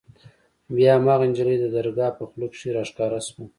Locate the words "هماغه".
0.97-1.25